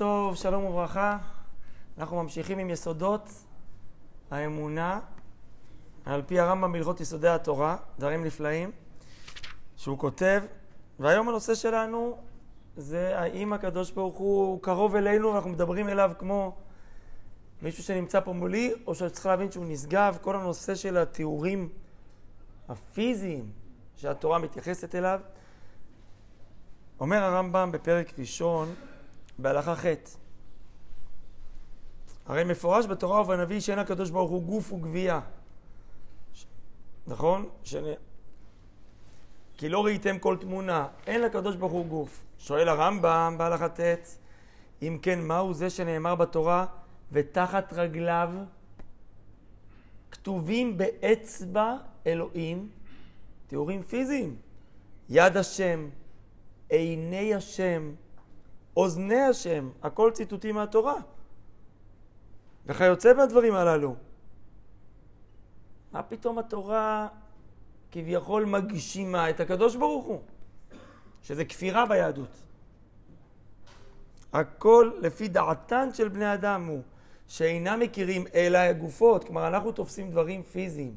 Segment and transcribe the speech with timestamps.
[0.00, 1.18] טוב, שלום וברכה.
[1.98, 3.28] אנחנו ממשיכים עם יסודות
[4.30, 5.00] האמונה
[6.04, 8.70] על פי הרמב"ם בהלכות יסודי התורה, דברים נפלאים,
[9.76, 10.42] שהוא כותב,
[10.98, 12.18] והיום הנושא שלנו
[12.76, 16.56] זה האם הקדוש ברוך הוא קרוב אלינו ואנחנו מדברים אליו כמו
[17.62, 21.68] מישהו שנמצא פה מולי, או שצריך להבין שהוא נשגב, כל הנושא של התיאורים
[22.68, 23.50] הפיזיים
[23.96, 25.20] שהתורה מתייחסת אליו.
[27.00, 28.74] אומר הרמב"ם בפרק ראשון,
[29.42, 29.84] בהלכה ח'
[32.26, 35.20] הרי מפורש בתורה ובנביא שאין הקדוש ברוך הוא גוף וגבייה.
[37.06, 37.48] נכון?
[37.64, 37.84] שנ...
[39.56, 42.24] כי לא ראיתם כל תמונה, אין לקדוש ברוך הוא גוף.
[42.38, 43.80] שואל הרמב"ם בהלכה ט',
[44.82, 46.66] אם כן, מהו זה שנאמר בתורה,
[47.12, 48.32] ותחת רגליו
[50.10, 51.76] כתובים באצבע
[52.06, 52.68] אלוהים,
[53.46, 54.36] תיאורים פיזיים,
[55.08, 55.88] יד השם,
[56.68, 57.92] עיני השם,
[58.80, 60.94] אוזני השם, הכל ציטוטים מהתורה.
[62.66, 63.94] וכיוצא מהדברים הללו.
[65.92, 67.08] מה פתאום התורה
[67.92, 70.20] כביכול מגשימה את הקדוש ברוך הוא?
[71.22, 72.42] שזה כפירה ביהדות.
[74.32, 76.82] הכל לפי דעתן של בני אדם הוא
[77.28, 79.24] שאינם מכירים אלא הגופות.
[79.24, 80.94] כלומר, אנחנו תופסים דברים פיזיים.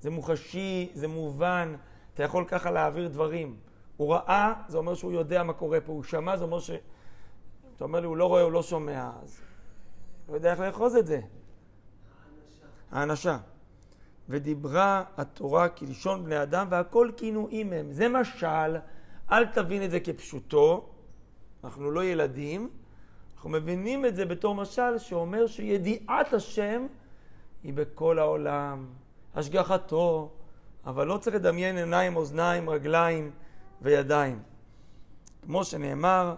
[0.00, 1.74] זה מוחשי, זה מובן,
[2.14, 3.56] אתה יכול ככה להעביר דברים.
[4.02, 5.92] הוא ראה, זה אומר שהוא יודע מה קורה פה.
[5.92, 6.70] הוא שמע, זה אומר ש...
[7.76, 9.40] אתה אומר לי, הוא לא רואה, הוא לא שומע, אז
[10.28, 11.20] לא יודע איך לאחוז את זה.
[12.90, 13.38] האנשה.
[14.28, 17.92] ודיברה התורה כלשון בני אדם, והכל כינויים הם.
[17.92, 18.76] זה משל,
[19.32, 20.88] אל תבין את זה כפשוטו,
[21.64, 22.70] אנחנו לא ילדים,
[23.34, 26.86] אנחנו מבינים את זה בתור משל שאומר שידיעת השם
[27.62, 28.86] היא בכל העולם,
[29.34, 30.30] השגחתו,
[30.86, 33.30] אבל לא צריך לדמיין עיניים, אוזניים, רגליים
[33.82, 34.42] וידיים.
[35.42, 36.34] כמו שנאמר,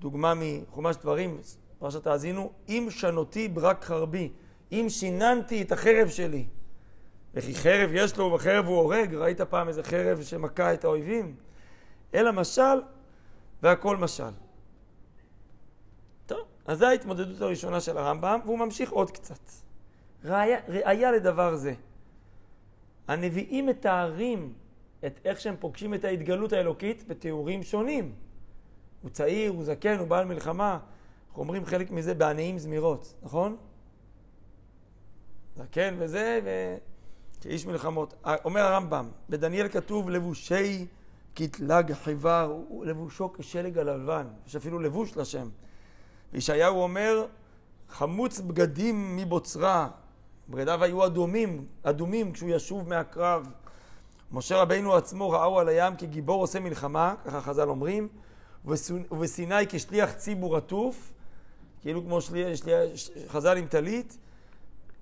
[0.00, 1.40] דוגמה מחומש דברים,
[1.78, 4.30] פרשת האזינו, אם שנותי ברק חרבי,
[4.72, 6.44] אם שיננתי את החרב שלי.
[7.34, 11.36] וכי חרב יש לו וחרב הוא הורג, ראית פעם איזה חרב שמכה את האויבים?
[12.14, 12.80] אלא משל
[13.62, 14.30] והכל משל.
[16.26, 19.50] טוב, אז זו ההתמודדות הראשונה של הרמב"ם, והוא ממשיך עוד קצת.
[20.24, 21.74] ראיה, ראיה לדבר זה.
[23.08, 24.52] הנביאים מתארים
[25.06, 28.14] את איך שהם פוגשים את ההתגלות האלוקית בתיאורים שונים.
[29.02, 30.78] הוא צעיר, הוא זקן, הוא בעל מלחמה.
[31.28, 33.56] אנחנו אומרים חלק מזה בעניים זמירות, נכון?
[35.56, 36.76] זקן וזה, ו...
[37.42, 38.14] כאיש מלחמות.
[38.44, 40.86] אומר הרמב"ם, בדניאל כתוב לבושי
[41.34, 45.48] קטלג חיבר, לבושו כשלג הלבן, יש אפילו לבוש לשם.
[46.32, 47.26] וישעיהו אומר,
[47.88, 49.88] חמוץ בגדים מבוצרה,
[50.48, 53.52] בגדיו היו אדומים, אדומים כשהוא ישוב מהקרב.
[54.32, 58.08] משה רבינו עצמו ראהו על הים כגיבור עושה מלחמה, ככה חז"ל אומרים,
[59.10, 61.12] ובסיני כשליח ציבור עטוף,
[61.80, 62.72] כאילו כמו שלי, שלי,
[63.28, 64.18] חז"ל עם טלית,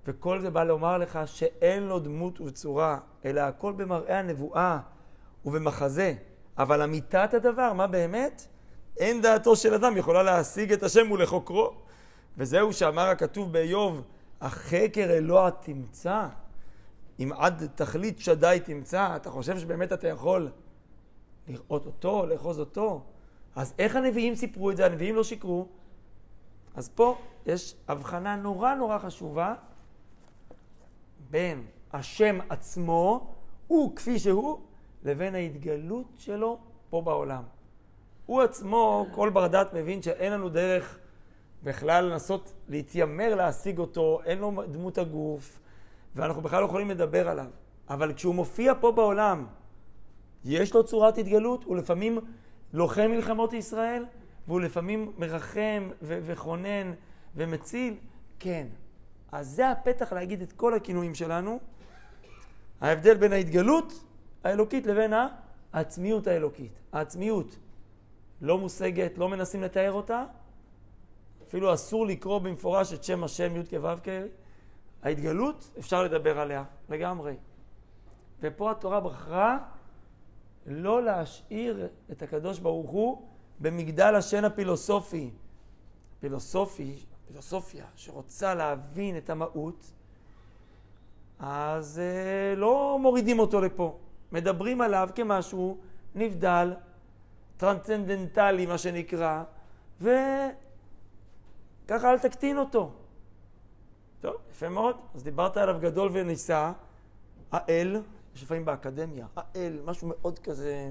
[0.07, 4.79] וכל זה בא לומר לך שאין לו דמות וצורה, אלא הכל במראה הנבואה
[5.45, 6.15] ובמחזה.
[6.59, 8.47] אבל אמיתת הדבר, מה באמת?
[8.99, 11.73] אין דעתו של אדם יכולה להשיג את השם ולחוקרו.
[12.39, 14.03] וזהו שאמר הכתוב באיוב,
[14.41, 16.27] החקר אלוה תמצא.
[17.21, 20.51] אם עד תכלית שדי תמצא, אתה חושב שבאמת אתה יכול
[21.49, 23.03] לראות אותו, לאחוז אותו?
[23.57, 24.87] אז איך הנביאים סיפרו את זה?
[24.87, 25.67] הנביאים לא שיקרו.
[26.75, 29.55] אז פה יש הבחנה נורא נורא חשובה
[31.31, 33.35] בין השם עצמו,
[33.67, 34.61] הוא כפי שהוא,
[35.03, 36.59] לבין ההתגלות שלו
[36.91, 37.43] פה בעולם.
[38.27, 40.99] הוא עצמו, כל בר דעת מבין שאין לנו דרך
[41.63, 45.61] בכלל לנסות להתיימר להשיג אותו, אין לו דמות הגוף,
[46.17, 47.47] ואנחנו בכלל לא יכולים לדבר עליו.
[47.89, 49.47] אבל כשהוא מופיע פה בעולם,
[50.45, 52.19] יש לו צורת התגלות, הוא לפעמים
[52.73, 54.05] לוחם מלחמות ישראל,
[54.49, 56.93] והוא לפעמים מרחם ו- וכונן
[57.37, 57.95] ומציל,
[58.39, 58.67] כן.
[59.33, 61.59] אז זה הפתח להגיד את כל הכינויים שלנו.
[62.81, 64.05] ההבדל בין ההתגלות
[64.45, 65.13] האלוקית לבין
[65.73, 66.73] העצמיות האלוקית.
[66.93, 67.57] העצמיות
[68.41, 70.25] לא מושגת, לא מנסים לתאר אותה,
[71.49, 74.09] אפילו אסור לקרוא במפורש את שם השם י' כו' כ'.
[75.03, 77.35] ההתגלות, אפשר לדבר עליה לגמרי.
[78.41, 79.59] ופה התורה בחרה
[80.67, 83.27] לא להשאיר את הקדוש ברוך הוא
[83.61, 85.31] במגדל השן הפילוסופי.
[86.21, 86.97] פילוסופי,
[87.29, 89.93] פילוסופיה, שרוצה להבין את המהות,
[91.39, 93.99] אז אה, לא מורידים אותו לפה.
[94.33, 95.79] מדברים עליו כמשהו
[96.15, 96.75] נבדל,
[97.57, 99.43] טרנסצנדנטלי, מה שנקרא,
[100.01, 100.21] וככה
[101.89, 102.93] אל תקטין אותו.
[104.21, 104.97] טוב, יפה מאוד.
[105.15, 106.73] אז דיברת עליו גדול ונישא,
[107.53, 108.03] האל,
[108.35, 110.91] יש לפעמים באקדמיה, האל, משהו מאוד כזה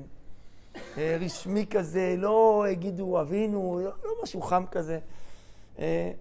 [0.97, 4.99] אה, רשמי כזה, לא יגידו אבינו, לא, לא משהו חם כזה.
[5.79, 6.11] אה,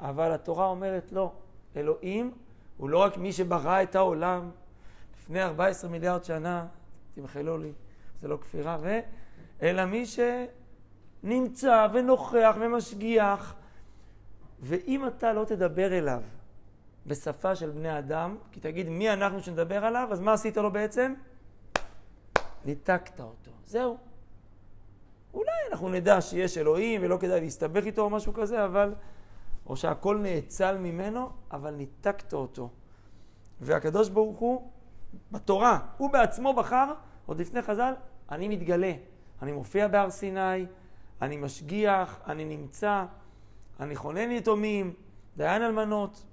[0.00, 1.32] אבל התורה אומרת לא,
[1.76, 2.34] אלוהים
[2.76, 4.50] הוא לא רק מי שברא את העולם
[5.20, 6.66] לפני 14 מיליארד שנה,
[7.14, 7.72] תמחלו לי,
[8.22, 8.98] זה לא כפירה, ו...
[9.62, 13.54] אלא מי שנמצא ונוכח ומשגיח.
[14.60, 16.22] ואם אתה לא תדבר אליו
[17.06, 21.14] בשפה של בני אדם, כי תגיד מי אנחנו שנדבר עליו, אז מה עשית לו בעצם?
[22.64, 23.50] ניתקת אותו.
[23.66, 23.96] זהו.
[25.34, 28.94] אולי אנחנו נדע שיש אלוהים ולא כדאי להסתבך איתו או משהו כזה, אבל...
[29.66, 32.70] או שהכל נאצל ממנו, אבל ניתקת אותו.
[33.60, 34.70] והקדוש ברוך הוא,
[35.32, 36.92] בתורה, הוא בעצמו בחר,
[37.26, 37.94] עוד לפני חז"ל,
[38.30, 38.92] אני מתגלה.
[39.42, 40.66] אני מופיע בהר סיני,
[41.22, 43.04] אני משגיח, אני נמצא,
[43.80, 44.94] אני חונן יתומים,
[45.36, 46.24] דיין אלמנות.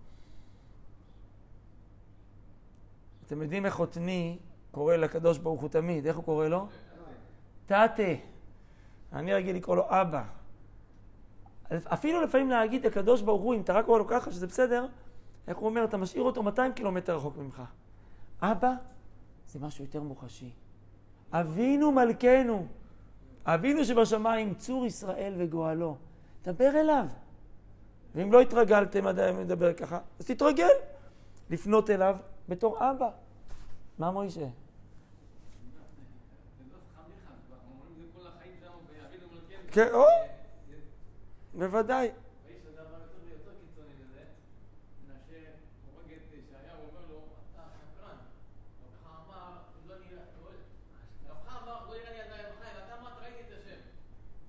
[3.25, 4.37] אתם יודעים איך אותני
[4.71, 6.67] קורא לקדוש ברוך הוא תמיד, איך הוא קורא לו?
[7.65, 8.13] תתה.
[9.13, 10.23] אני רגיל לקרוא לו אבא.
[11.85, 14.85] אפילו לפעמים להגיד לקדוש ברוך הוא, אם אתה רק קורא לו ככה, שזה בסדר,
[15.47, 17.61] איך הוא אומר, אתה משאיר אותו 200 קילומטר רחוק ממך.
[18.41, 18.73] אבא
[19.47, 20.51] זה משהו יותר מוחשי.
[21.31, 22.67] אבינו מלכנו,
[23.45, 25.97] אבינו שבשמיים, צור ישראל וגואלו.
[26.43, 27.07] דבר אליו.
[28.17, 30.69] ואם לא התרגלתם עדיין לדבר ככה, אז תתרגל
[31.49, 32.17] לפנות אליו
[32.49, 33.09] בתור אבא.
[33.99, 34.47] מה מוישה?
[39.71, 40.05] כן, או,
[41.53, 42.11] בוודאי.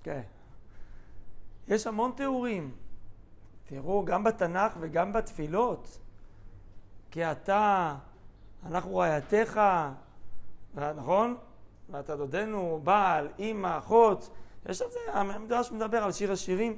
[0.03, 0.21] כן.
[1.67, 2.88] יש המון תיאורים.
[3.69, 5.99] תראו, גם בתנ"ך וגם בתפילות.
[7.11, 7.95] כי אתה,
[8.65, 9.61] אנחנו רעייתך,
[10.75, 11.37] נכון?
[11.89, 14.29] ואתה דודנו, בעל, אימא, אחות.
[14.69, 16.77] יש על זה, המדרש מדבר על שיר השירים.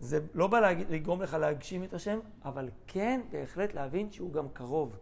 [0.00, 0.60] זה לא בא.
[0.88, 4.96] לגרום לך להגשים את השם, אבל כן בהחלט להבין שהוא גם קרוב.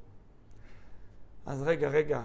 [1.47, 2.23] אז רגע, רגע.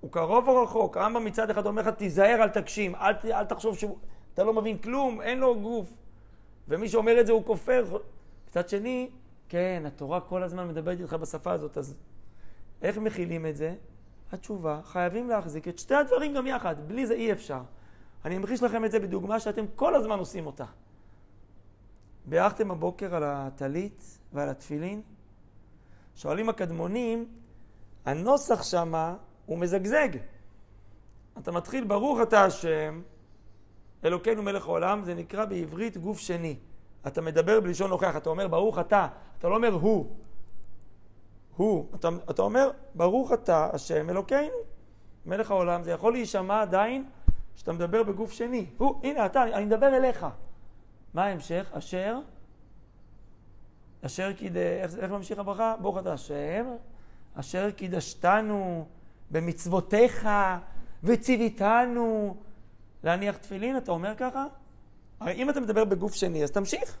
[0.00, 0.96] הוא קרוב או רחוק?
[0.96, 3.98] הרמב"ם מצד אחד אומר לך, תיזהר, אל תגשים, אל, אל תחשוב שהוא...
[4.34, 5.86] אתה לא מבין כלום, אין לו גוף.
[6.68, 7.84] ומי שאומר את זה הוא כופר.
[8.52, 9.10] מצד שני,
[9.48, 11.96] כן, התורה כל הזמן מדברת איתך בשפה הזאת, אז
[12.82, 13.74] איך מכילים את זה?
[14.32, 17.60] התשובה, חייבים להחזיק את שתי הדברים גם יחד, בלי זה אי אפשר.
[18.24, 20.64] אני אמחיש לכם את זה בדוגמה שאתם כל הזמן עושים אותה.
[22.26, 25.02] בירכתם הבוקר על הטלית ועל התפילין?
[26.14, 27.28] שואלים הקדמונים,
[28.04, 29.16] הנוסח שמה
[29.46, 30.08] הוא מזגזג.
[31.38, 33.02] אתה מתחיל, ברוך אתה השם,
[34.04, 36.56] אלוקינו מלך העולם, זה נקרא בעברית גוף שני.
[37.06, 39.08] אתה מדבר בלשון נוכח, אתה אומר ברוך אתה,
[39.38, 40.06] אתה לא אומר הוא.
[41.56, 44.54] הוא, אתה, אתה אומר ברוך אתה השם אלוקינו,
[45.26, 47.04] מלך העולם, זה יכול להישמע עדיין
[47.56, 48.66] שאתה מדבר בגוף שני.
[48.78, 50.26] הוא, הנה אתה, אני, אני מדבר אליך.
[51.14, 51.70] מה ההמשך?
[51.72, 52.18] אשר,
[54.06, 54.56] אשר קיד...
[54.56, 55.74] איך, איך ממשיך הברכה?
[55.80, 56.66] ברוך אתה השם,
[57.34, 58.86] אשר קידשתנו
[59.30, 60.28] במצוותיך
[61.04, 62.36] וציוויתנו
[63.04, 64.46] להניח תפילין, אתה אומר ככה?
[65.22, 66.98] הרי אם אתה מדבר בגוף שני, אז תמשיך.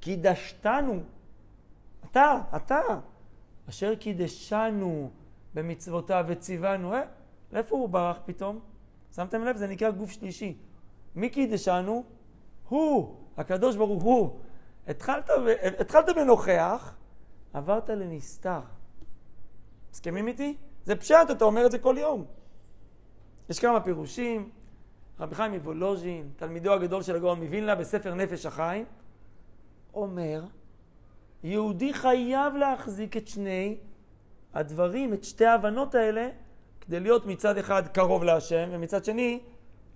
[0.00, 1.00] קידשתנו,
[2.10, 2.80] אתה, אתה,
[3.68, 5.10] אשר קידשנו
[5.54, 7.02] במצוותיו וציוונו, אה,
[7.52, 8.60] לאיפה הוא ברח פתאום?
[9.14, 9.56] שמתם לב?
[9.56, 10.56] זה נקרא גוף שלישי.
[11.14, 12.04] מי קידשנו?
[12.68, 14.40] הוא, הקדוש ברוך הוא.
[14.86, 15.30] התחלת,
[15.78, 16.94] התחלת בנוכח,
[17.52, 18.60] עברת לנסתר.
[19.92, 20.56] מסכימים איתי?
[20.84, 22.24] זה פשט, אתה אומר את זה כל יום.
[23.48, 24.50] יש כמה פירושים.
[25.20, 28.84] רבי חיים מוולוז'ין, תלמידו הגדול של הגאון מווילנה, בספר נפש החיים,
[29.94, 30.44] אומר,
[31.42, 33.78] יהודי חייב להחזיק את שני
[34.54, 36.28] הדברים, את שתי ההבנות האלה,
[36.80, 39.40] כדי להיות מצד אחד קרוב להשם, ומצד שני,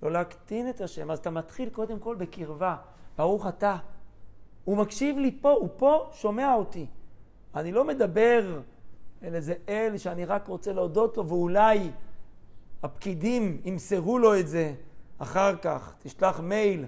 [0.02, 1.10] לא להקטין את השם.
[1.10, 2.76] אז אתה מתחיל קודם כל בקרבה.
[3.18, 3.76] ברוך אתה.
[4.64, 6.86] הוא מקשיב לי פה, הוא פה שומע אותי.
[7.54, 8.60] אני לא מדבר
[9.22, 11.90] אל איזה אל שאני רק רוצה להודות לו, ואולי
[12.82, 14.74] הפקידים ימסרו לו את זה.
[15.18, 16.84] אחר כך, תשלח מייל,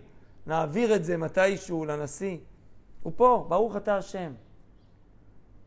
[0.47, 2.39] נעביר את זה מתישהו לנשיא.
[3.03, 4.33] הוא פה, ברוך אתה השם.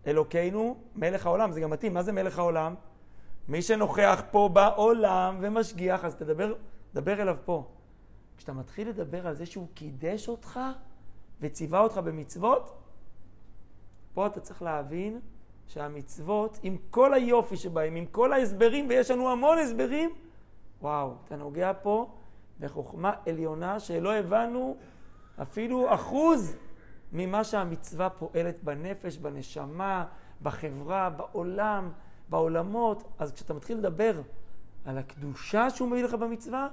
[0.08, 2.76] אלוקינו, מלך העולם, זה גם מתאים, מה זה מלך העולם?
[3.48, 6.54] מי שנוכח פה בעולם ומשגיח, אז תדבר,
[6.94, 7.72] דבר אליו פה.
[8.38, 10.60] כשאתה מתחיל לדבר על זה שהוא קידש אותך
[11.42, 12.78] וציווה אותך במצוות,
[14.14, 15.20] פה אתה צריך להבין
[15.68, 20.14] שהמצוות, עם כל היופי שבהם, עם כל ההסברים, ויש לנו המון הסברים,
[20.82, 22.10] וואו, אתה נוגע פה
[22.62, 24.78] בחוכמה עליונה שלא הבנו
[25.42, 26.56] אפילו אחוז
[27.12, 30.06] ממה שהמצווה פועלת בנפש, בנשמה,
[30.42, 31.92] בחברה, בעולם,
[32.30, 33.04] בעולמות.
[33.20, 34.22] אז כשאתה מתחיל לדבר
[34.86, 36.68] על הקדושה שהוא מביא לך במצווה,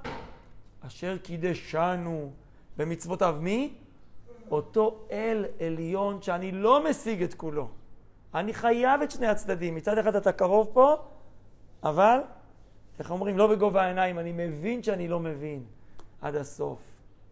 [0.81, 2.31] אשר קידשנו
[2.77, 3.37] במצוותיו.
[3.41, 3.73] מי?
[4.51, 7.67] אותו אל עליון שאני לא משיג את כולו.
[8.33, 9.75] אני חייב את שני הצדדים.
[9.75, 10.95] מצד אחד אתה קרוב פה,
[11.83, 12.19] אבל,
[12.99, 15.63] איך אומרים, לא בגובה העיניים, אני מבין שאני לא מבין
[16.21, 16.79] עד הסוף.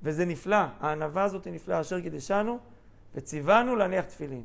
[0.03, 2.60] וזה נפלא, הענווה הזאת היא נפלאה, אשר קידשנו
[3.15, 4.44] וציוונו להניח תפילין.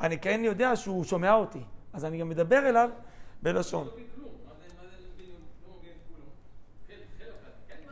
[0.00, 1.62] אני כן יודע שהוא שומע אותי,
[1.92, 2.90] אז אני גם מדבר אליו
[3.42, 3.88] בלשון.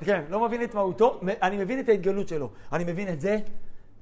[0.05, 2.51] כן, לא מבין את מהותו, אני מבין את ההתגלות שלו.
[2.73, 3.39] אני מבין את זה,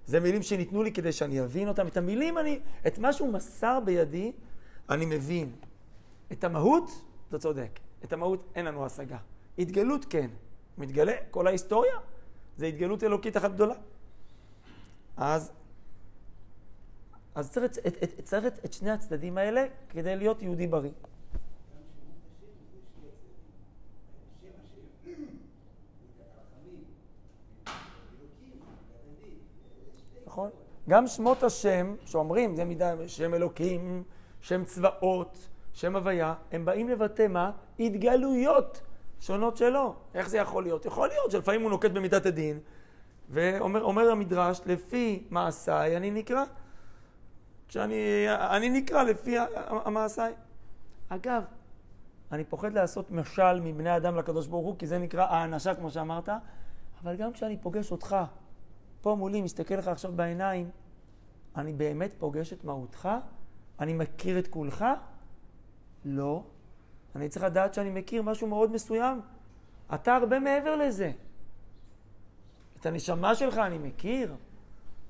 [0.07, 1.87] זה מילים שניתנו לי כדי שאני אבין אותם.
[1.87, 4.33] את המילים אני, את מה שהוא מסר בידי,
[4.91, 5.53] אני מבין.
[6.33, 6.91] את המהות,
[7.29, 7.81] אתה צודק.
[8.05, 9.19] את המהות אין לנו השגה.
[9.59, 10.31] התגלות כן.
[10.79, 11.95] מתגלה, כל ההיסטוריה
[12.57, 13.75] זה התגלות אלוקית אחת גדולה.
[15.17, 15.53] אז,
[17.35, 20.91] אז צריך, את, את, את, צריך את, את שני הצדדים האלה כדי להיות יהודי בריא.
[30.27, 30.51] נכון?
[30.89, 34.03] גם שמות השם, שאומרים, זה מידה, שם אלוקים,
[34.41, 37.51] שם צבאות, שם הוויה, הם באים לבטא מה?
[37.81, 38.81] התגלויות
[39.21, 39.95] שונות שלו.
[40.15, 40.85] איך זה יכול להיות?
[40.85, 42.59] יכול להיות שלפעמים הוא נוקט במידת הדין,
[43.31, 46.45] ואומר המדרש, לפי מעשיי אני נקרא.
[47.69, 49.37] כשאני אני נקרא לפי
[49.85, 50.33] המעשיי.
[51.09, 51.43] אגב,
[52.33, 56.29] אני פוחד לעשות משל מבני אדם לקדוש ברוך הוא, כי זה נקרא האנשה, כמו שאמרת,
[57.03, 58.17] אבל גם כשאני פוגש אותך,
[59.01, 60.71] פה מולי, מסתכל לך עכשיו בעיניים,
[61.57, 63.09] אני באמת פוגש את מהותך?
[63.81, 64.85] אני מכיר את כולך?
[66.05, 66.43] לא.
[67.17, 69.21] אני צריך לדעת שאני מכיר משהו מאוד מסוים.
[69.95, 71.13] אתה הרבה מעבר לזה.
[72.81, 74.35] את הנשמה שלך אני מכיר,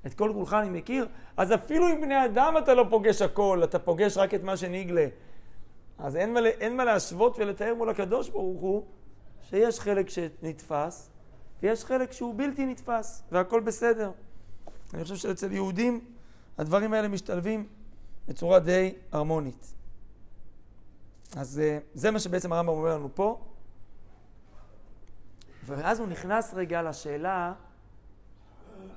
[0.05, 1.07] את כל כולך אני מכיר,
[1.37, 5.07] אז אפילו עם בני אדם אתה לא פוגש הכל, אתה פוגש רק את מה שנגלה.
[5.99, 8.83] אז אין מה, אין מה להשוות ולתאר מול הקדוש ברוך הוא
[9.49, 11.09] שיש חלק שנתפס
[11.63, 14.11] ויש חלק שהוא בלתי נתפס, והכל בסדר.
[14.93, 16.05] אני חושב שאצל יהודים
[16.57, 17.67] הדברים האלה משתלבים
[18.27, 19.73] בצורה די הרמונית.
[21.35, 23.39] אז אה, זה מה שבעצם הרמב"ם אומר לנו פה.
[25.65, 27.53] ואז הוא נכנס רגע לשאלה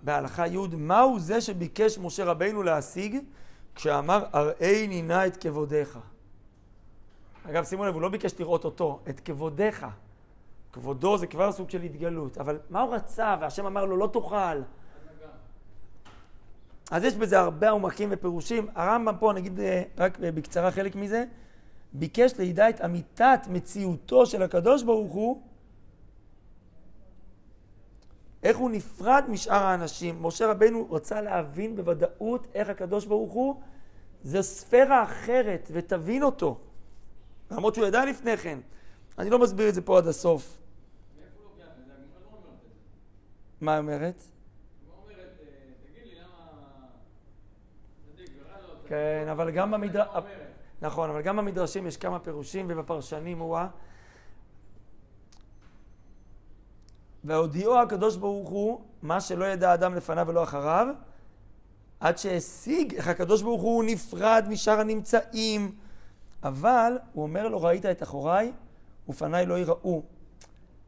[0.02, 3.18] בהלכה י', מהו זה שביקש משה רבינו להשיג
[3.74, 5.98] כשאמר אראי נא את כבודיך?
[7.50, 9.86] אגב, שימו לב, הוא לא ביקש לראות אותו, את כבודיך.
[10.72, 14.60] כבודו זה כבר סוג של התגלות, אבל מה הוא רצה והשם אמר לו לא תאכל?
[16.90, 18.68] אז יש בזה הרבה עומקים ופירושים.
[18.74, 21.24] הרמב"ם פה, נגיד אה, רק בקצרה חלק מזה,
[21.94, 25.42] ביקש לידע את אמיתת מציאותו של הקדוש ברוך הוא,
[28.42, 30.22] איך הוא נפרד משאר האנשים.
[30.22, 33.60] משה רבנו רצה להבין בוודאות איך הקדוש ברוך הוא
[34.22, 36.58] זה ספירה אחרת, ותבין אותו.
[37.50, 38.58] למרות שהוא ידע לפני כן.
[39.18, 40.60] אני לא מסביר את זה פה עד הסוף.
[43.60, 44.22] מה אומרת?
[48.88, 50.08] כן, אבל גם במדרש...
[50.82, 53.68] נכון, אבל גם במדרשים יש כמה פירושים ובפרשנים הוא ה...
[57.24, 60.86] והודיעו הקדוש ברוך הוא מה שלא ידע אדם לפניו ולא אחריו,
[62.00, 65.72] עד שהשיג איך הקדוש ברוך הוא נפרד משאר הנמצאים.
[66.42, 68.52] אבל הוא אומר לו, ראית את אחוריי
[69.08, 70.02] ופניי לא יראו.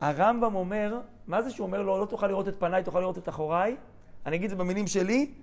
[0.01, 3.29] הרמב"ם אומר, מה זה שהוא אומר לו, לא תוכל לראות את פניי, תוכל לראות את
[3.29, 3.77] אחוריי?
[4.27, 5.35] אני אגיד את זה במילים שלי,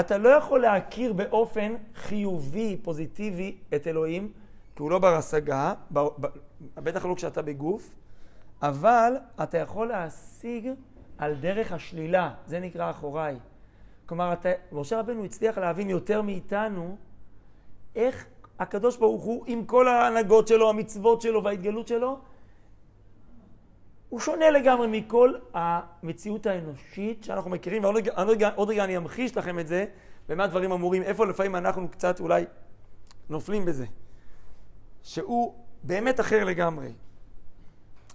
[0.00, 4.32] אתה לא יכול להכיר באופן חיובי, פוזיטיבי, את אלוהים,
[4.76, 5.74] כי הוא לא בר השגה,
[6.76, 7.94] בטח לא כשאתה בגוף,
[8.62, 10.68] אבל אתה יכול להשיג
[11.18, 13.36] על דרך השלילה, זה נקרא אחוריי.
[14.06, 16.96] כלומר, אתה, משה רבנו הצליח להבין יותר מאיתנו
[17.96, 18.26] איך
[18.58, 22.18] הקדוש ברוך הוא, עם כל ההנהגות שלו, המצוות שלו וההתגלות שלו,
[24.08, 29.58] הוא שונה לגמרי מכל המציאות האנושית שאנחנו מכירים, ועוד רגע, רגע, רגע אני אמחיש לכם
[29.58, 29.84] את זה,
[30.28, 32.44] במה הדברים אמורים, איפה לפעמים אנחנו קצת אולי
[33.28, 33.86] נופלים בזה.
[35.02, 36.92] שהוא באמת אחר לגמרי.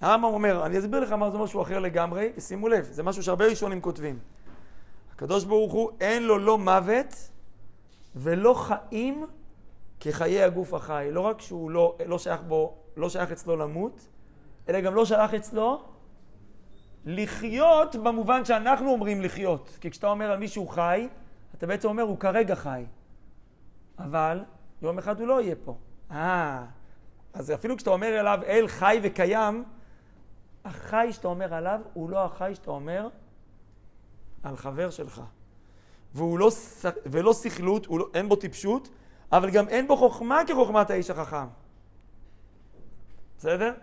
[0.01, 3.45] הרמב"ם אומר, אני אסביר לך מה זה משהו אחר לגמרי, ושימו לב, זה משהו שהרבה
[3.45, 4.19] ראשונים כותבים.
[5.13, 7.29] הקדוש ברוך הוא, אין לו לא מוות
[8.15, 9.25] ולא חיים
[9.99, 11.07] כחיי הגוף החי.
[11.11, 14.07] לא רק שהוא לא, לא שייך בו, לא שייך אצלו למות,
[14.69, 15.83] אלא גם לא שלח אצלו
[17.05, 19.77] לחיות במובן שאנחנו אומרים לחיות.
[19.81, 21.07] כי כשאתה אומר על מישהו חי,
[21.57, 22.85] אתה בעצם אומר, הוא כרגע חי.
[23.99, 24.43] אבל
[24.81, 25.77] יום אחד הוא לא יהיה פה.
[26.11, 26.65] אה,
[27.33, 29.63] אז אפילו כשאתה אומר אליו אל חי וקיים,
[30.65, 33.07] החי שאתה אומר עליו הוא לא החי שאתה אומר
[34.43, 35.21] על חבר שלך.
[36.13, 36.51] והוא לא,
[37.05, 38.89] ולא סכלות, לא, אין בו טיפשות,
[39.31, 41.47] אבל גם אין בו חוכמה כחוכמת האיש החכם.
[43.37, 43.73] בסדר?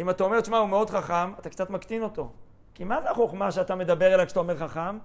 [0.00, 2.32] אם אתה אומר, תשמע, הוא מאוד חכם, אתה קצת מקטין אותו.
[2.74, 4.98] כי מה זה החוכמה שאתה מדבר אליה כשאתה אומר חכם?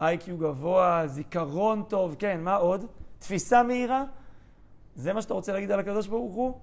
[0.00, 2.86] איי-קיו גבוה, זיכרון טוב, כן, מה עוד?
[3.18, 4.04] תפיסה מהירה?
[4.94, 6.58] זה מה שאתה רוצה להגיד על הקדוש ברוך הוא?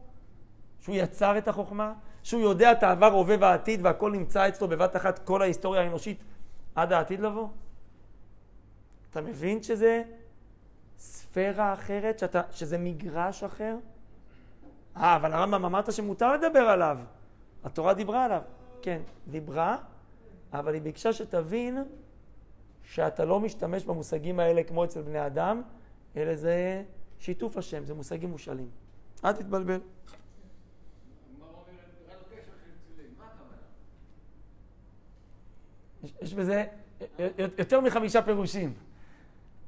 [0.79, 1.93] שהוא יצר את החוכמה?
[2.23, 6.23] שהוא יודע את העבר, הווה והעתיד, והכל נמצא אצלו בבת אחת, כל ההיסטוריה האנושית,
[6.75, 7.47] עד העתיד לבוא?
[9.09, 10.03] אתה מבין שזה
[10.97, 13.75] ספירה אחרת, שאתה, שזה מגרש אחר?
[14.97, 16.97] אה, אבל הרמב"ם אמרת שמותר לדבר עליו.
[17.63, 18.41] התורה דיברה עליו.
[18.81, 19.77] כן, דיברה,
[20.53, 21.83] אבל היא ביקשה שתבין
[22.83, 25.61] שאתה לא משתמש במושגים האלה כמו אצל בני אדם,
[26.15, 26.83] אלא זה
[27.19, 28.69] שיתוף השם, זה מושגים מושאלים.
[29.25, 29.79] אל תתבלבל.
[36.21, 36.65] יש, בזה
[37.57, 38.73] יותר מחמישה פירושים.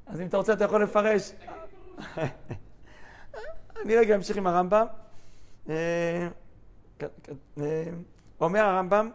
[0.06, 1.32] אז אם אתה רוצה, אתה יכול לפרש.
[3.84, 4.86] אני רגע אמשיך עם הרמב"ם.
[7.60, 7.84] אה,
[8.40, 9.10] אומר הרמב"ם,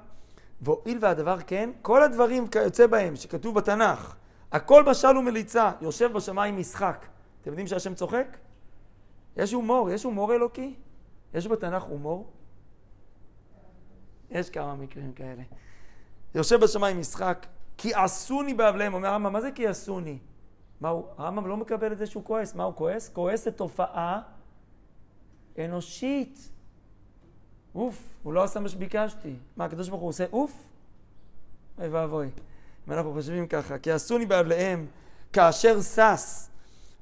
[0.62, 4.15] והואיל והדבר כן, כל הדברים כיוצא בהם שכתוב בתנ"ך,
[4.51, 7.06] הכל משל ומליצה, יושב בשמיים משחק.
[7.42, 8.38] אתם יודעים שהשם צוחק?
[9.38, 10.75] יש הומור, יש הומור אלוקי?
[11.34, 12.32] יש בתנ"ך הומור?
[14.30, 15.44] יש כמה מקרים כאלה.
[16.36, 17.46] יושב בשמיים משחק,
[17.77, 18.94] כי עשוני באבליהם.
[18.94, 20.18] אומר הרמב"ם, מה זה כי עשוני?
[20.82, 22.56] מה הוא, הרמב"ם לא מקבל את זה שהוא כועס.
[22.56, 23.10] מה הוא כועס?
[23.10, 24.22] כועס זה תופעה
[25.60, 26.50] אנושית.
[27.75, 29.34] אוף, הוא לא עשה מה שביקשתי.
[29.58, 30.51] מה, הקדוש ברוך הוא עושה אוף?
[31.79, 32.29] אוי ואבוי.
[32.88, 34.86] אם אנחנו חושבים ככה, כיעסוני בהבליהם
[35.34, 36.48] כאשר שש.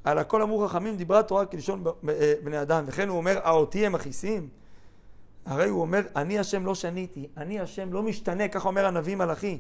[0.04, 2.84] על הכל אמרו חכמים, דיברה התורה כלשון אה, בני אדם.
[2.88, 4.50] וכן הוא אומר, האותי הם מכעיסים?
[5.46, 9.60] הרי הוא אומר, אני השם לא שניתי, אני השם לא משתנה, ככה אומר הנביא מלאכי.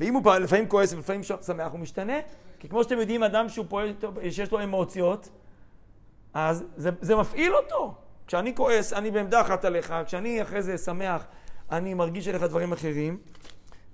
[0.00, 2.14] ואם הוא לפעמים כועס ולפעמים שמח, הוא משתנה.
[2.58, 3.94] כי כמו שאתם יודעים, אדם שהוא פועל,
[4.30, 5.28] שיש לו אמוציות,
[6.34, 7.94] אז זה, זה מפעיל אותו.
[8.26, 11.26] כשאני כועס, אני בעמדה אחת עליך, כשאני אחרי זה שמח,
[11.70, 13.18] אני מרגיש עליך דברים אחרים,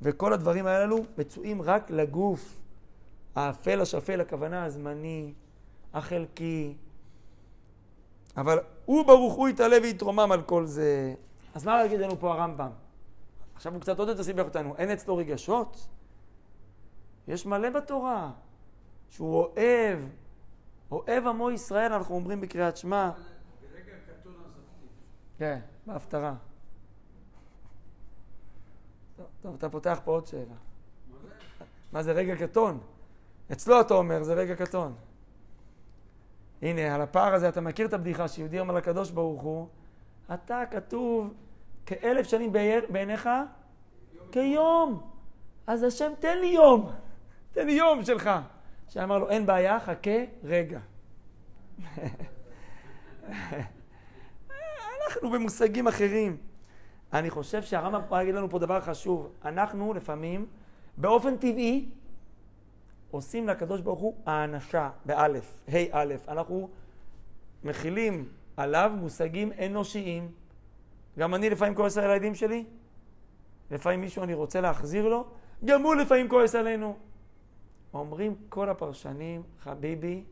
[0.02, 2.60] וכל הדברים האלו מצויים רק לגוף.
[3.34, 5.32] האפל השפל, הכוונה הזמני,
[5.94, 6.74] החלקי.
[8.36, 11.14] אבל הוא ברוך הוא יתעלה ויתרומם על כל זה.
[11.54, 12.70] אז מה להגיד לנו פה הרמב"ם?
[13.54, 14.76] עכשיו הוא קצת עוד יותר סיבך אותנו.
[14.76, 15.88] אין אצלו רגשות?
[17.28, 18.30] יש מלא בתורה.
[19.10, 19.98] שהוא אוהב,
[20.90, 23.10] אוהב עמו ישראל, אנחנו אומרים בקריאת שמע.
[25.40, 26.34] כן, בהפטרה.
[29.16, 30.54] טוב, טוב, אתה פותח פה עוד שאלה.
[31.92, 32.12] מה זה?
[32.12, 32.80] רגע קטון?
[33.52, 34.94] אצלו אתה אומר, זה רגע קטון.
[36.62, 39.68] הנה, על הפער הזה, אתה מכיר את הבדיחה שיהודי אומר לקדוש ברוך הוא,
[40.34, 41.34] אתה כתוב
[41.86, 42.52] כאלף שנים
[42.90, 43.28] בעיניך
[44.32, 45.10] כיום.
[45.66, 46.90] אז השם, תן לי יום.
[47.52, 48.30] תן לי יום שלך.
[48.88, 50.80] שאמר לו, אין בעיה, חכה רגע.
[55.10, 56.36] אנחנו במושגים אחרים.
[57.12, 59.32] אני חושב שהרמב"ם פה יגיד לנו פה דבר חשוב.
[59.44, 60.46] אנחנו לפעמים,
[60.96, 61.88] באופן טבעי,
[63.10, 66.68] עושים לקדוש ברוך הוא האנשה, באלף, ה' א', אנחנו
[67.64, 70.30] מכילים עליו מושגים אנושיים.
[71.18, 72.64] גם אני לפעמים כועס על הילדים שלי,
[73.70, 75.26] לפעמים מישהו אני רוצה להחזיר לו,
[75.64, 76.96] גם הוא לפעמים כועס עלינו.
[77.94, 80.24] אומרים כל הפרשנים, חביבי,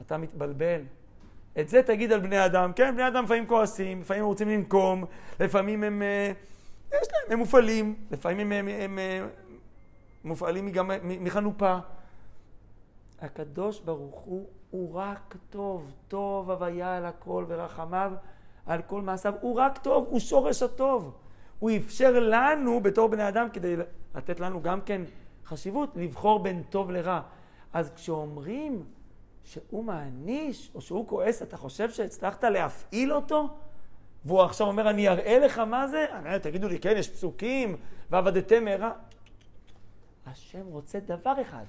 [0.00, 0.82] אתה מתבלבל.
[1.60, 2.72] את זה תגיד על בני אדם.
[2.72, 5.04] כן, בני אדם לפעמים כועסים, לפעמים הם רוצים לנקום,
[5.40, 6.02] לפעמים הם...
[6.02, 6.32] אה,
[6.88, 9.26] יש להם, הם מופעלים, לפעמים הם, הם, הם אה,
[10.24, 11.78] מופעלים גם מחנופה.
[13.20, 18.12] הקדוש ברוך הוא, הוא רק טוב, טוב הוויה על הכל ורחמיו
[18.66, 21.12] על כל מעשיו, הוא רק טוב, הוא שורש הטוב.
[21.58, 23.76] הוא אפשר לנו בתור בני אדם כדי
[24.14, 25.02] לתת לנו גם כן
[25.44, 27.20] חשיבות לבחור בין טוב לרע.
[27.72, 28.84] אז כשאומרים
[29.46, 33.48] שהוא מעניש או שהוא כועס, אתה חושב שהצלחת להפעיל אותו?
[34.24, 36.06] והוא עכשיו אומר, אני אראה לך מה זה?
[36.12, 37.76] אני, תגידו לי, כן, יש פסוקים,
[38.10, 38.92] ועבדתם מהרה.
[40.26, 41.64] השם רוצה דבר אחד,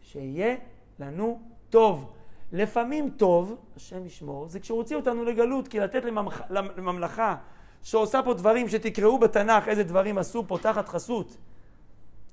[0.00, 0.56] שיהיה
[0.98, 2.12] לנו טוב.
[2.52, 7.36] לפעמים טוב, השם ישמור, זה כשהוא הוציא אותנו לגלות, כי לתת לממח, לממלכה
[7.82, 11.36] שעושה פה דברים שתקראו בתנ"ך איזה דברים עשו פה תחת חסות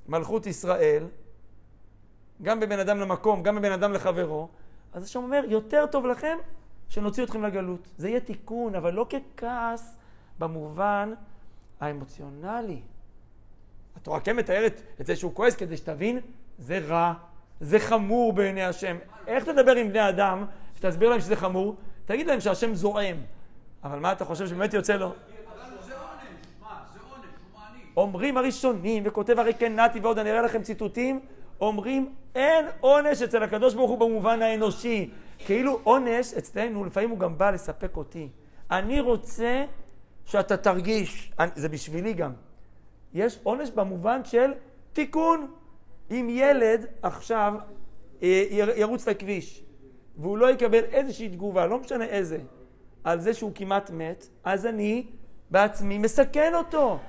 [0.08, 1.06] מלכות ישראל,
[2.41, 4.47] גם בבין אדם למקום, גם בבין אדם לחברו,
[4.93, 6.38] אז השם אומר, יותר טוב לכם
[6.89, 7.88] שנוציא אתכם לגלות.
[7.97, 9.97] זה יהיה תיקון, אבל לא ככעס
[10.39, 11.13] במובן
[11.80, 12.80] האמוציונלי.
[13.95, 16.19] התורה כן מתארת את זה שהוא כועס כדי שתבין,
[16.60, 17.13] זה רע,
[17.60, 18.97] זה חמור בעיני השם.
[19.28, 21.75] איך תדבר עם בני אדם, שתסביר להם שזה חמור?
[22.06, 23.17] תגיד להם שהשם זועם.
[23.84, 25.13] אבל מה אתה חושב שבאמת יוצא לו?
[27.97, 31.19] אומרים הראשונים, וכותב הרי כן נתי ועוד, אני אראה לכם ציטוטים,
[31.62, 37.38] אומרים אין עונש אצל הקדוש ברוך הוא במובן האנושי, כאילו עונש אצלנו, לפעמים הוא גם
[37.38, 38.30] בא לספק אותי.
[38.72, 39.65] אני רוצה
[40.26, 42.32] שאתה תרגיש, אני, זה בשבילי גם.
[43.13, 44.54] יש עונש במובן של
[44.93, 45.48] תיקון.
[46.12, 47.54] אם ילד עכשיו
[48.24, 48.43] אה,
[48.76, 49.63] ירוץ לכביש
[50.17, 52.38] והוא לא יקבל איזושהי תגובה, לא משנה איזה,
[53.04, 55.06] על זה שהוא כמעט מת, אז אני
[55.52, 57.00] בעצמי מסכן אותו.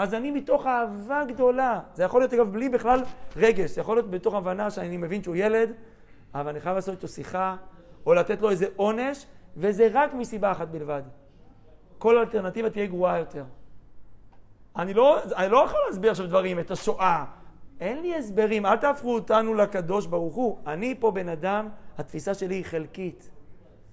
[0.00, 3.02] אז אני מתוך אהבה גדולה, זה יכול להיות אגב בלי בכלל
[3.36, 5.72] רגש, זה יכול להיות בתוך הבנה שאני מבין שהוא ילד,
[6.34, 7.56] אבל אני חייב לעשות איתו שיחה,
[8.06, 11.02] או לתת לו איזה עונש, וזה רק מסיבה אחת בלבד.
[11.98, 13.44] כל אלטרנטיבה תהיה גרועה יותר.
[14.76, 17.24] אני לא, אני לא יכול להסביר עכשיו דברים, את השואה.
[17.80, 20.58] אין לי הסברים, אל תהפכו אותנו לקדוש ברוך הוא.
[20.66, 23.30] אני פה בן אדם, התפיסה שלי היא חלקית.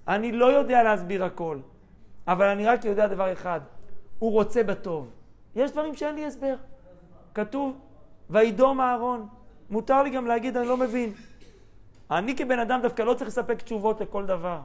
[0.08, 1.58] אני לא יודע להסביר הכל,
[2.28, 3.62] אבל אני רק יודע דבר אחד,
[4.20, 5.16] הוא רוצה בטוב.
[5.58, 6.56] יש דברים שאין לי הסבר.
[7.34, 7.78] כתוב,
[8.30, 9.28] וידום אהרון.
[9.70, 11.13] מותר לי גם להגיד, אני לא מבין.
[12.12, 14.60] אני כבן אדם דווקא לא צריך לספק תשובות לכל דבר.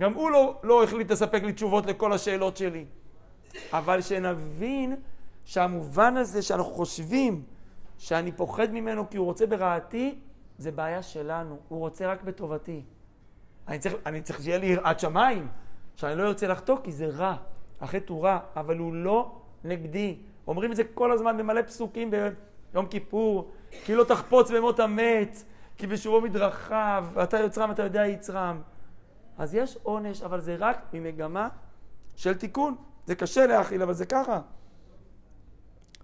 [0.00, 2.84] גם הוא לא, לא החליט לספק לי תשובות לכל השאלות שלי.
[3.72, 4.96] אבל שנבין
[5.44, 7.42] שהמובן הזה שאנחנו חושבים
[7.98, 10.18] שאני פוחד ממנו כי הוא רוצה ברעתי,
[10.58, 11.58] זה בעיה שלנו.
[11.68, 12.82] הוא רוצה רק בטובתי.
[13.68, 15.48] אני צריך, אני צריך שיהיה לי יראת שמיים,
[15.96, 17.36] שאני לא ארצה לחטוא כי זה רע.
[18.08, 19.32] הוא רע, אבל הוא לא
[19.64, 20.16] נגדי.
[20.46, 23.50] אומרים את זה כל הזמן במלא פסוקים ביום כיפור,
[23.84, 25.42] כי לא תחפוץ במות המת,
[25.76, 28.60] כי בשובו מדרכיו, ואתה יוצרם ואתה יודע יצרם.
[29.38, 31.48] אז יש עונש, אבל זה רק ממגמה
[32.16, 32.74] של תיקון.
[33.06, 34.40] זה קשה להכיל, אבל זה ככה.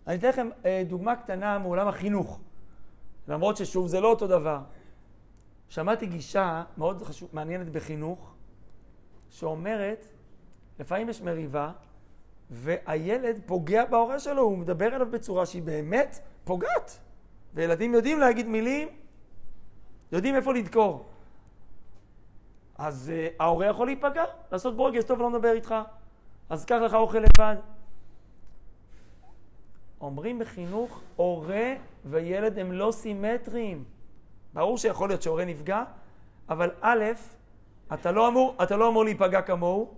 [0.07, 2.41] אני אתן לכם אה, דוגמה קטנה מעולם החינוך,
[3.29, 4.61] למרות ששוב זה לא אותו דבר.
[5.69, 8.35] שמעתי גישה מאוד חשוב, מעניינת בחינוך,
[9.31, 10.07] שאומרת,
[10.79, 11.73] לפעמים יש מריבה,
[12.51, 16.99] והילד פוגע בהורה שלו, הוא מדבר אליו בצורה שהיא באמת פוגעת.
[17.55, 18.89] וילדים יודעים להגיד מילים,
[20.13, 21.07] יודעים איפה לדקור.
[22.79, 25.75] אז uh, ההורה יכול להיפגע, לעשות ברוגז, טוב, לא מדבר איתך,
[26.49, 27.57] אז קח לך אוכל לבד.
[30.01, 33.85] אומרים בחינוך, הורה וילד הם לא סימטריים.
[34.55, 35.85] ברור שיכול להיות שהורה נפגע,
[36.49, 37.05] אבל א',
[37.95, 39.95] אתה לא אמור, אתה לא אמור להיפגע כמוהו,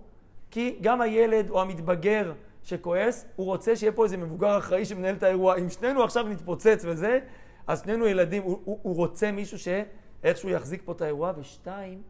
[0.51, 2.33] כי גם הילד או המתבגר
[2.63, 5.57] שכועס, הוא רוצה שיהיה פה איזה מבוגר אחראי שמנהל את האירוע.
[5.57, 7.19] אם שנינו עכשיו נתפוצץ וזה,
[7.67, 11.33] אז שנינו ילדים, הוא, הוא, הוא רוצה מישהו שאיכשהו יחזיק פה את האירוע.
[11.37, 12.01] ושתיים,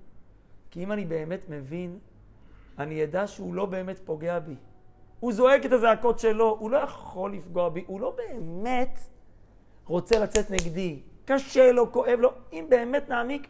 [0.71, 1.99] כי אם אני באמת מבין,
[2.79, 4.55] אני אדע שהוא לא באמת פוגע בי.
[5.19, 8.99] הוא זועק את הזעקות שלו, הוא לא יכול לפגוע בי, הוא לא באמת
[9.85, 10.99] רוצה לצאת נגדי.
[11.25, 12.31] קשה לו, כואב לו.
[12.53, 13.47] אם באמת נעמיק,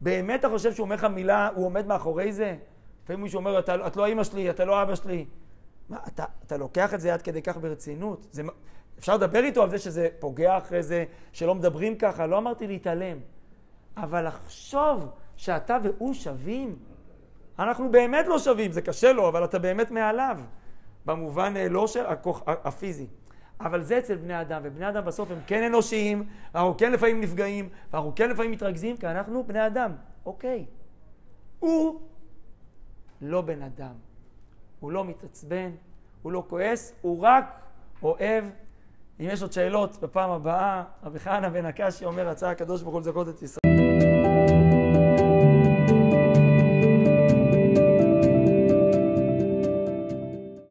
[0.00, 2.56] באמת אתה חושב שהוא אומר לך מילה, הוא עומד מאחורי זה?
[3.06, 5.24] לפעמים מישהו אומר, אתה, את לא אימא שלי, אתה לא אבא שלי.
[5.88, 8.26] מה, אתה, אתה לוקח את זה עד כדי כך ברצינות?
[8.32, 8.42] זה,
[8.98, 13.18] אפשר לדבר איתו על זה שזה פוגע אחרי זה, שלא מדברים ככה, לא אמרתי להתעלם.
[13.96, 16.76] אבל לחשוב שאתה והוא שווים,
[17.58, 20.40] אנחנו באמת לא שווים, זה קשה לו, אבל אתה באמת מעליו.
[21.04, 23.06] במובן אה, לא של הכוח, הפיזי.
[23.60, 27.68] אבל זה אצל בני אדם, ובני אדם בסוף הם כן אנושיים, אנחנו כן לפעמים נפגעים,
[27.92, 29.92] ואנחנו כן לפעמים מתרכזים, כי אנחנו בני אדם.
[30.26, 30.66] אוקיי.
[31.58, 32.00] הוא
[33.20, 33.94] לא בן אדם.
[34.80, 35.70] הוא לא מתעצבן,
[36.22, 37.60] הוא לא כועס, הוא רק
[38.02, 38.44] אוהב.
[39.20, 43.00] אם יש עוד שאלות בפעם הבאה, רבי חנה בן הקשי אומר, רצה הקדוש ברוך הוא
[43.00, 43.75] לזכות את ישראל.